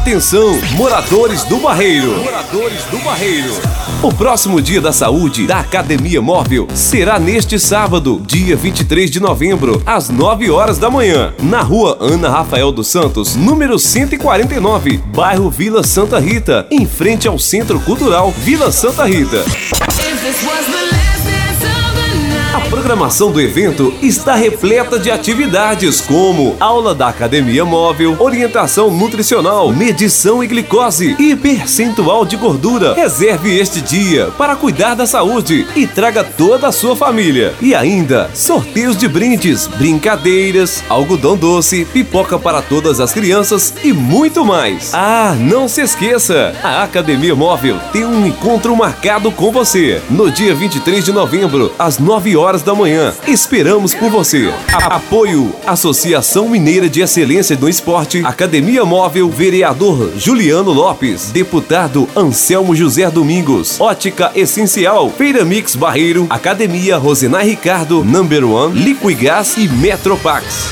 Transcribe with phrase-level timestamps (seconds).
[0.00, 2.22] Atenção, moradores do Barreiro.
[2.22, 3.52] Moradores do Barreiro.
[4.02, 9.82] O próximo Dia da Saúde da Academia Móvel será neste sábado, dia 23 de novembro,
[9.84, 15.82] às 9 horas da manhã, na rua Ana Rafael dos Santos, número 149, bairro Vila
[15.82, 19.44] Santa Rita, em frente ao Centro Cultural Vila Santa Rita.
[22.60, 29.72] A programação do evento está repleta de atividades como aula da academia móvel, orientação nutricional,
[29.72, 32.94] medição e glicose e percentual de gordura.
[32.94, 37.54] Reserve este dia para cuidar da saúde e traga toda a sua família.
[37.62, 44.44] E ainda, sorteios de brindes, brincadeiras, algodão doce, pipoca para todas as crianças e muito
[44.44, 44.92] mais.
[44.92, 50.54] Ah, não se esqueça, a Academia Móvel tem um encontro marcado com você no dia
[50.54, 53.14] 23 de novembro, às 9 horas da manhã.
[53.26, 54.52] Esperamos por você.
[54.72, 63.08] Apoio Associação Mineira de Excelência do Esporte, Academia Móvel, Vereador Juliano Lopes, Deputado Anselmo José
[63.08, 70.70] Domingos, Ótica Essencial, Feira Mix Barreiro, Academia Rosenai Ricardo, Number One, Liquigás e Metropax.